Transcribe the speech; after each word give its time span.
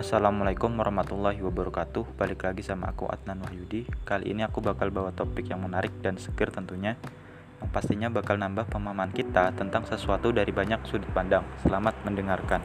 Assalamualaikum 0.00 0.80
warahmatullahi 0.80 1.44
wabarakatuh. 1.44 2.16
Balik 2.16 2.48
lagi 2.48 2.64
sama 2.64 2.88
aku 2.88 3.04
Adnan 3.04 3.44
Wahyudi. 3.44 3.84
Kali 4.08 4.32
ini 4.32 4.40
aku 4.40 4.64
bakal 4.64 4.88
bawa 4.88 5.12
topik 5.12 5.52
yang 5.52 5.60
menarik 5.60 5.92
dan 6.00 6.16
seger 6.16 6.48
tentunya 6.48 6.96
Yang 7.60 7.68
pastinya 7.68 8.08
bakal 8.08 8.40
nambah 8.40 8.64
pemahaman 8.72 9.12
kita 9.12 9.52
tentang 9.52 9.84
sesuatu 9.84 10.32
dari 10.32 10.48
banyak 10.56 10.88
sudut 10.88 11.04
pandang. 11.12 11.44
Selamat 11.60 11.92
mendengarkan. 12.08 12.64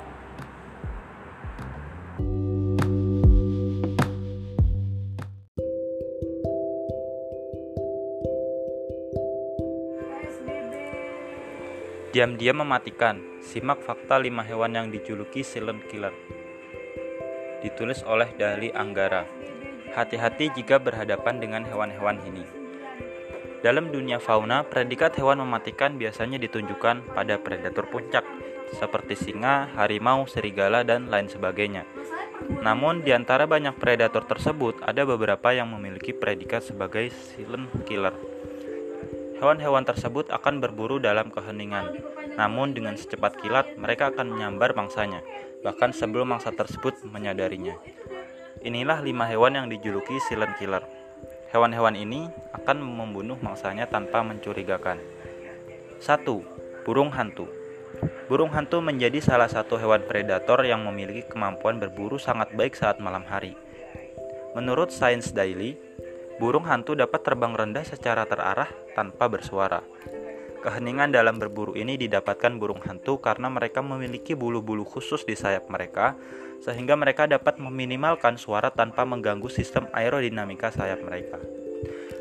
Diam-diam 12.15 12.63
mematikan. 12.63 13.19
Simak 13.43 13.83
fakta 13.83 14.23
5 14.23 14.39
hewan 14.47 14.71
yang 14.71 14.87
dijuluki 14.87 15.43
silent 15.43 15.83
killer 15.91 16.15
Ditulis 17.65 18.05
oleh 18.05 18.29
Dali 18.37 18.69
Anggara. 18.69 19.25
Hati-hati 19.97 20.53
jika 20.53 20.77
berhadapan 20.77 21.41
dengan 21.41 21.65
hewan-hewan 21.65 22.21
ini. 22.21 22.45
Dalam 23.65 23.89
dunia 23.89 24.21
fauna, 24.21 24.61
predikat 24.61 25.17
hewan 25.17 25.41
mematikan 25.41 25.97
biasanya 25.97 26.37
ditunjukkan 26.37 27.17
pada 27.17 27.41
predator 27.41 27.89
puncak 27.89 28.21
Seperti 28.65 29.17
singa, 29.17 29.73
harimau, 29.77 30.29
serigala, 30.29 30.85
dan 30.85 31.09
lain 31.09 31.25
sebagainya. 31.25 31.89
Namun, 32.61 33.01
di 33.01 33.13
antara 33.13 33.49
banyak 33.49 33.77
predator 33.81 34.25
tersebut, 34.29 34.85
ada 34.85 35.01
beberapa 35.05 35.49
yang 35.49 35.69
memiliki 35.73 36.13
predikat 36.13 36.65
sebagai 36.65 37.09
silent 37.09 37.69
killer. 37.89 38.34
Hewan-hewan 39.35 39.83
tersebut 39.83 40.31
akan 40.31 40.63
berburu 40.63 40.95
dalam 40.97 41.27
keheningan, 41.27 41.99
namun 42.39 42.71
dengan 42.71 42.95
secepat 42.95 43.35
kilat 43.43 43.75
mereka 43.75 44.11
akan 44.11 44.31
menyambar 44.31 44.71
mangsanya, 44.71 45.19
bahkan 45.59 45.91
sebelum 45.91 46.31
mangsa 46.31 46.55
tersebut 46.55 47.03
menyadarinya. 47.03 47.75
Inilah 48.63 49.03
lima 49.03 49.27
hewan 49.27 49.59
yang 49.59 49.67
dijuluki 49.67 50.17
silent 50.25 50.55
killer. 50.55 50.81
Hewan-hewan 51.51 51.99
ini 51.99 52.31
akan 52.55 52.79
membunuh 52.79 53.35
mangsanya 53.39 53.85
tanpa 53.85 54.23
mencurigakan. 54.23 54.99
1. 55.99 56.23
Burung 56.83 57.11
hantu 57.11 57.47
Burung 58.25 58.51
hantu 58.51 58.81
menjadi 58.81 59.21
salah 59.21 59.47
satu 59.47 59.77
hewan 59.79 60.03
predator 60.03 60.59
yang 60.65 60.83
memiliki 60.83 61.23
kemampuan 61.29 61.77
berburu 61.77 62.17
sangat 62.17 62.51
baik 62.57 62.75
saat 62.75 62.97
malam 62.99 63.23
hari. 63.23 63.55
Menurut 64.57 64.89
Science 64.89 65.29
Daily, 65.31 65.77
Burung 66.35 66.67
hantu 66.67 66.99
dapat 66.99 67.23
terbang 67.23 67.55
rendah 67.55 67.87
secara 67.87 68.27
terarah 68.27 68.67
tanpa 68.91 69.31
bersuara. 69.31 69.79
Keheningan 70.59 71.13
dalam 71.13 71.39
berburu 71.39 71.77
ini 71.79 71.95
didapatkan 71.95 72.59
burung 72.59 72.83
hantu 72.83 73.21
karena 73.23 73.47
mereka 73.47 73.79
memiliki 73.79 74.35
bulu-bulu 74.35 74.83
khusus 74.83 75.23
di 75.23 75.37
sayap 75.37 75.71
mereka, 75.71 76.17
sehingga 76.59 76.97
mereka 76.99 77.29
dapat 77.29 77.55
meminimalkan 77.61 78.35
suara 78.35 78.67
tanpa 78.73 79.05
mengganggu 79.07 79.47
sistem 79.47 79.87
aerodinamika 79.95 80.73
sayap 80.73 81.05
mereka. 81.05 81.39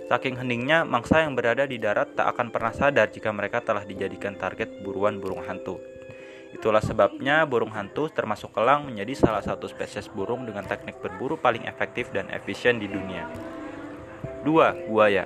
Saking 0.06 0.36
heningnya, 0.38 0.84
mangsa 0.84 1.24
yang 1.24 1.32
berada 1.32 1.64
di 1.64 1.80
darat 1.80 2.12
tak 2.12 2.36
akan 2.36 2.52
pernah 2.52 2.76
sadar 2.76 3.08
jika 3.08 3.32
mereka 3.32 3.64
telah 3.64 3.82
dijadikan 3.82 4.36
target 4.36 4.84
buruan 4.84 5.18
burung 5.18 5.40
hantu. 5.42 5.80
Itulah 6.54 6.84
sebabnya 6.84 7.42
burung 7.48 7.74
hantu 7.74 8.06
termasuk 8.14 8.54
kelang 8.54 8.86
menjadi 8.86 9.26
salah 9.26 9.42
satu 9.42 9.66
spesies 9.66 10.06
burung 10.06 10.46
dengan 10.46 10.62
teknik 10.62 11.02
berburu 11.02 11.34
paling 11.34 11.66
efektif 11.66 12.14
dan 12.14 12.30
efisien 12.30 12.78
di 12.78 12.86
dunia. 12.86 13.53
2. 14.44 14.92
Buaya 14.92 15.24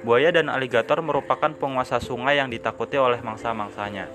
Buaya 0.00 0.32
dan 0.32 0.48
aligator 0.48 1.04
merupakan 1.04 1.52
penguasa 1.52 2.00
sungai 2.00 2.40
yang 2.40 2.48
ditakuti 2.48 2.96
oleh 2.96 3.20
mangsa-mangsanya. 3.20 4.08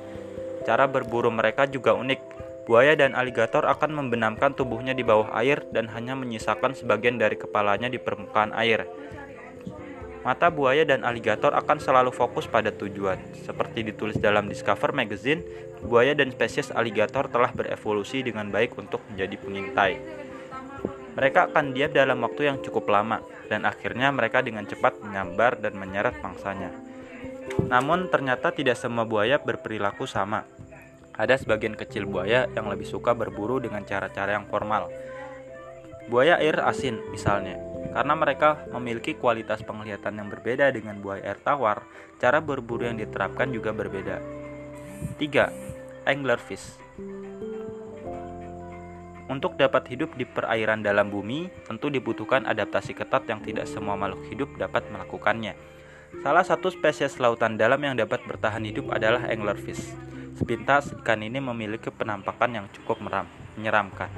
Cara 0.66 0.90
berburu 0.90 1.30
mereka 1.30 1.70
juga 1.70 1.94
unik. 1.94 2.42
Buaya 2.66 2.94
dan 2.94 3.18
aligator 3.18 3.66
akan 3.66 3.94
membenamkan 3.94 4.54
tubuhnya 4.54 4.94
di 4.94 5.02
bawah 5.02 5.30
air 5.38 5.66
dan 5.74 5.90
hanya 5.94 6.14
menyisakan 6.14 6.78
sebagian 6.78 7.18
dari 7.18 7.38
kepalanya 7.38 7.90
di 7.90 7.98
permukaan 7.98 8.54
air. 8.54 8.86
Mata 10.22 10.52
buaya 10.52 10.86
dan 10.86 11.02
aligator 11.08 11.56
akan 11.56 11.82
selalu 11.82 12.14
fokus 12.14 12.46
pada 12.46 12.70
tujuan. 12.70 13.18
Seperti 13.34 13.82
ditulis 13.88 14.20
dalam 14.22 14.46
Discover 14.46 14.94
Magazine, 14.94 15.42
buaya 15.82 16.14
dan 16.14 16.30
spesies 16.30 16.70
aligator 16.76 17.26
telah 17.32 17.50
berevolusi 17.56 18.22
dengan 18.22 18.52
baik 18.54 18.78
untuk 18.78 19.02
menjadi 19.10 19.36
pengintai. 19.42 19.94
Mereka 21.20 21.52
akan 21.52 21.76
diam 21.76 21.92
dalam 21.92 22.24
waktu 22.24 22.48
yang 22.48 22.64
cukup 22.64 22.88
lama, 22.88 23.20
dan 23.52 23.68
akhirnya 23.68 24.08
mereka 24.08 24.40
dengan 24.40 24.64
cepat 24.64 25.04
menyambar 25.04 25.60
dan 25.60 25.76
menyeret 25.76 26.16
mangsanya. 26.24 26.72
Namun 27.68 28.08
ternyata 28.08 28.56
tidak 28.56 28.80
semua 28.80 29.04
buaya 29.04 29.36
berperilaku 29.36 30.08
sama. 30.08 30.48
Ada 31.20 31.36
sebagian 31.36 31.76
kecil 31.76 32.08
buaya 32.08 32.48
yang 32.56 32.72
lebih 32.72 32.88
suka 32.88 33.12
berburu 33.12 33.60
dengan 33.60 33.84
cara-cara 33.84 34.40
yang 34.40 34.48
formal. 34.48 34.88
Buaya 36.08 36.40
air 36.40 36.64
asin 36.64 37.04
misalnya, 37.12 37.60
karena 37.92 38.16
mereka 38.16 38.64
memiliki 38.72 39.20
kualitas 39.20 39.60
penglihatan 39.60 40.24
yang 40.24 40.32
berbeda 40.32 40.72
dengan 40.72 41.04
buaya 41.04 41.36
air 41.36 41.40
tawar, 41.44 41.84
cara 42.16 42.40
berburu 42.40 42.88
yang 42.88 42.96
diterapkan 42.96 43.52
juga 43.52 43.76
berbeda. 43.76 44.24
3. 45.20 46.08
Anglerfish 46.08 46.80
untuk 49.30 49.56
dapat 49.56 49.86
hidup 49.94 50.18
di 50.18 50.26
perairan 50.26 50.82
dalam 50.82 51.14
bumi, 51.14 51.54
tentu 51.70 51.94
dibutuhkan 51.94 52.50
adaptasi 52.50 52.98
ketat 52.98 53.30
yang 53.30 53.46
tidak 53.46 53.70
semua 53.70 53.94
makhluk 53.94 54.26
hidup 54.28 54.50
dapat 54.58 54.90
melakukannya. 54.90 55.54
Salah 56.26 56.42
satu 56.42 56.74
spesies 56.74 57.22
lautan 57.22 57.54
dalam 57.54 57.78
yang 57.86 57.94
dapat 57.94 58.26
bertahan 58.26 58.66
hidup 58.66 58.90
adalah 58.90 59.30
anglerfish. 59.30 59.94
Sepintas, 60.34 60.90
ikan 61.06 61.22
ini 61.22 61.38
memiliki 61.38 61.94
penampakan 61.94 62.58
yang 62.58 62.66
cukup 62.74 62.98
meram, 63.06 63.30
menyeramkan. 63.54 64.10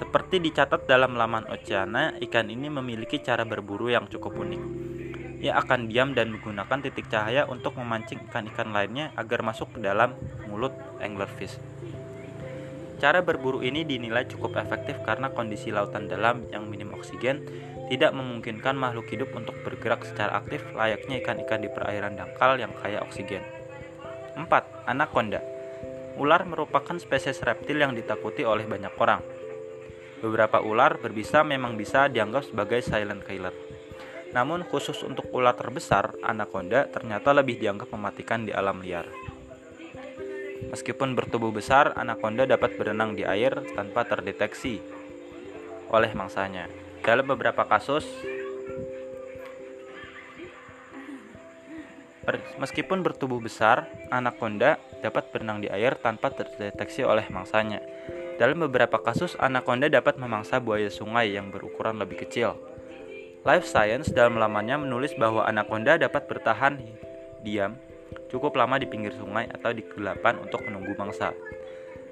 Seperti 0.00 0.40
dicatat 0.40 0.88
dalam 0.88 1.18
laman 1.18 1.44
Oceana, 1.52 2.16
ikan 2.22 2.48
ini 2.48 2.72
memiliki 2.72 3.20
cara 3.20 3.44
berburu 3.44 3.92
yang 3.92 4.08
cukup 4.08 4.40
unik. 4.40 4.62
Ia 5.38 5.58
akan 5.60 5.86
diam 5.90 6.16
dan 6.16 6.34
menggunakan 6.34 6.82
titik 6.82 7.10
cahaya 7.12 7.46
untuk 7.46 7.78
memancing 7.78 8.24
ikan-ikan 8.30 8.72
lainnya 8.74 9.14
agar 9.14 9.44
masuk 9.44 9.74
ke 9.76 9.78
dalam 9.84 10.14
mulut 10.50 10.74
anglerfish. 10.98 11.58
Cara 12.98 13.22
berburu 13.22 13.62
ini 13.62 13.86
dinilai 13.86 14.26
cukup 14.26 14.58
efektif 14.58 14.98
karena 15.06 15.30
kondisi 15.30 15.70
lautan 15.70 16.10
dalam 16.10 16.50
yang 16.50 16.66
minim 16.66 16.90
oksigen 16.98 17.46
tidak 17.86 18.10
memungkinkan 18.10 18.74
makhluk 18.74 19.06
hidup 19.06 19.30
untuk 19.38 19.54
bergerak 19.62 20.02
secara 20.02 20.34
aktif 20.42 20.66
layaknya 20.74 21.22
ikan-ikan 21.22 21.62
di 21.62 21.70
perairan 21.70 22.18
dangkal 22.18 22.58
yang 22.58 22.74
kaya 22.74 22.98
oksigen. 23.06 23.46
4. 24.34 24.50
Anaconda 24.90 25.38
Ular 26.18 26.42
merupakan 26.42 26.98
spesies 26.98 27.38
reptil 27.46 27.78
yang 27.78 27.94
ditakuti 27.94 28.42
oleh 28.42 28.66
banyak 28.66 28.90
orang. 28.98 29.22
Beberapa 30.18 30.58
ular 30.58 30.98
berbisa 30.98 31.46
memang 31.46 31.78
bisa 31.78 32.10
dianggap 32.10 32.50
sebagai 32.50 32.82
silent 32.82 33.22
killer. 33.22 33.54
Namun 34.34 34.66
khusus 34.66 35.06
untuk 35.06 35.30
ular 35.30 35.54
terbesar, 35.54 36.18
anaconda 36.20 36.90
ternyata 36.90 37.30
lebih 37.30 37.62
dianggap 37.62 37.94
mematikan 37.94 38.42
di 38.42 38.50
alam 38.50 38.82
liar. 38.82 39.06
Meskipun 40.66 41.14
bertubuh 41.14 41.54
besar, 41.54 41.94
anaconda 41.94 42.42
dapat 42.42 42.74
berenang 42.74 43.14
di 43.14 43.22
air 43.22 43.54
tanpa 43.78 44.02
terdeteksi 44.02 44.82
oleh 45.94 46.10
mangsanya. 46.18 46.66
Dalam 47.06 47.30
beberapa 47.30 47.62
kasus, 47.64 48.04
meskipun 52.58 53.06
bertubuh 53.06 53.38
besar, 53.38 53.86
anaconda 54.10 54.82
dapat 54.98 55.30
berenang 55.30 55.62
di 55.62 55.70
air 55.70 55.94
tanpa 55.94 56.34
terdeteksi 56.34 57.06
oleh 57.06 57.24
mangsanya. 57.30 57.78
Dalam 58.36 58.58
beberapa 58.66 58.98
kasus, 58.98 59.38
anaconda 59.38 59.86
dapat 59.86 60.18
memangsa 60.18 60.58
buaya 60.58 60.90
sungai 60.90 61.38
yang 61.38 61.54
berukuran 61.54 62.02
lebih 62.02 62.26
kecil. 62.26 62.58
Life 63.46 63.70
Science 63.70 64.10
dalam 64.10 64.36
lamannya 64.36 64.82
menulis 64.82 65.14
bahwa 65.14 65.46
anaconda 65.46 65.96
dapat 65.96 66.26
bertahan 66.26 66.82
diam 67.46 67.78
cukup 68.28 68.56
lama 68.56 68.76
di 68.76 68.86
pinggir 68.86 69.12
sungai 69.16 69.48
atau 69.48 69.72
di 69.72 69.82
kegelapan 69.84 70.40
untuk 70.40 70.64
menunggu 70.64 70.94
mangsa. 70.94 71.32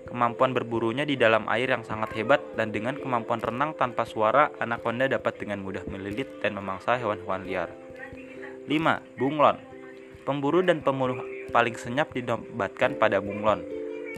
Kemampuan 0.07 0.55
berburunya 0.55 1.03
di 1.03 1.19
dalam 1.19 1.51
air 1.51 1.71
yang 1.71 1.83
sangat 1.83 2.15
hebat 2.15 2.41
dan 2.55 2.71
dengan 2.71 2.95
kemampuan 2.95 3.43
renang 3.43 3.75
tanpa 3.75 4.07
suara, 4.07 4.55
anaconda 4.63 5.11
dapat 5.11 5.37
dengan 5.37 5.61
mudah 5.61 5.83
melilit 5.91 6.41
dan 6.41 6.55
memangsa 6.55 6.95
hewan-hewan 6.97 7.43
liar. 7.43 7.69
5. 8.67 9.19
Bunglon 9.19 9.59
Pemburu 10.27 10.59
dan 10.59 10.83
pembunuh 10.83 11.23
paling 11.55 11.79
senyap 11.79 12.11
dinobatkan 12.11 12.99
pada 12.99 13.23
bunglon, 13.23 13.63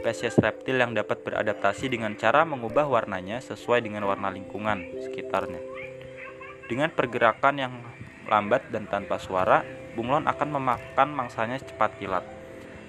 spesies 0.01 0.33
reptil 0.41 0.81
yang 0.81 0.97
dapat 0.97 1.21
beradaptasi 1.21 1.85
dengan 1.85 2.17
cara 2.17 2.41
mengubah 2.49 2.89
warnanya 2.89 3.37
sesuai 3.45 3.85
dengan 3.85 4.09
warna 4.09 4.33
lingkungan 4.33 4.89
sekitarnya. 5.05 5.61
Dengan 6.65 6.89
pergerakan 6.93 7.55
yang 7.61 7.73
lambat 8.25 8.73
dan 8.73 8.89
tanpa 8.89 9.21
suara, 9.21 9.61
bunglon 9.99 10.31
akan 10.31 10.55
memakan 10.55 11.11
mangsanya 11.11 11.59
cepat 11.59 11.99
kilat. 11.99 12.23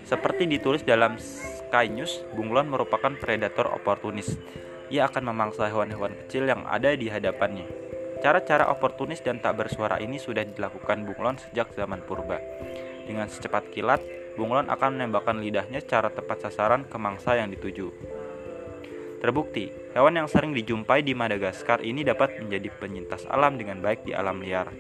Seperti 0.07 0.47
ditulis 0.47 0.87
dalam 0.87 1.19
Sky 1.19 1.91
News, 1.91 2.23
bunglon 2.39 2.71
merupakan 2.71 3.11
predator 3.19 3.67
oportunis. 3.75 4.39
Ia 4.95 5.11
akan 5.11 5.35
memangsa 5.35 5.67
hewan-hewan 5.67 6.15
kecil 6.15 6.47
yang 6.47 6.63
ada 6.71 6.95
di 6.95 7.11
hadapannya. 7.11 7.67
Cara-cara 8.23 8.71
oportunis 8.71 9.19
dan 9.27 9.43
tak 9.43 9.59
bersuara 9.59 9.99
ini 9.99 10.23
sudah 10.23 10.47
dilakukan 10.47 11.03
bunglon 11.03 11.35
sejak 11.43 11.75
zaman 11.75 12.07
purba. 12.07 12.39
Dengan 13.11 13.27
secepat 13.27 13.75
kilat, 13.75 13.99
bunglon 14.39 14.71
akan 14.71 14.95
menembakkan 14.95 15.43
lidahnya 15.43 15.83
secara 15.83 16.15
tepat 16.15 16.47
sasaran 16.47 16.87
ke 16.87 16.95
mangsa 16.95 17.35
yang 17.35 17.51
dituju. 17.51 17.91
Terbukti, 19.19 19.69
hewan 19.99 20.15
yang 20.15 20.29
sering 20.31 20.55
dijumpai 20.55 21.03
di 21.03 21.13
Madagaskar 21.13 21.83
ini 21.83 22.07
dapat 22.07 22.39
menjadi 22.39 22.71
penyintas 22.79 23.27
alam 23.27 23.59
dengan 23.59 23.83
baik 23.83 24.07
di 24.07 24.17
alam 24.17 24.39
liar. 24.41 24.71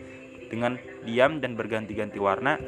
Dengan 0.50 0.76
diam 1.06 1.38
dan 1.38 1.54
berganti-ganti 1.54 2.18
warna, 2.18 2.58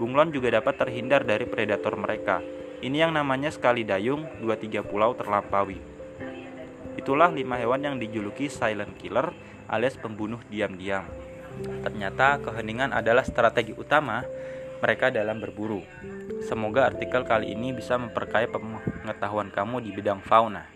bunglon 0.00 0.32
juga 0.32 0.56
dapat 0.56 0.80
terhindar 0.80 1.28
dari 1.28 1.44
predator 1.44 1.92
mereka. 2.00 2.40
Ini 2.80 3.08
yang 3.08 3.12
namanya 3.12 3.52
sekali 3.52 3.84
dayung, 3.84 4.24
dua 4.40 4.56
tiga 4.56 4.80
pulau 4.80 5.12
terlampaui. 5.12 5.76
Itulah 6.96 7.28
lima 7.28 7.60
hewan 7.60 7.84
yang 7.84 7.96
dijuluki 8.00 8.48
silent 8.48 8.96
killer 8.96 9.30
alias 9.68 10.00
pembunuh 10.00 10.40
diam-diam. 10.48 11.04
Ternyata 11.84 12.40
keheningan 12.40 12.92
adalah 12.92 13.24
strategi 13.24 13.72
utama 13.76 14.24
mereka 14.80 15.08
dalam 15.08 15.40
berburu. 15.40 15.80
Semoga 16.44 16.88
artikel 16.88 17.24
kali 17.24 17.52
ini 17.52 17.72
bisa 17.72 17.96
memperkaya 17.96 18.48
pengetahuan 18.48 19.48
kamu 19.48 19.80
di 19.80 19.90
bidang 19.92 20.20
fauna. 20.20 20.75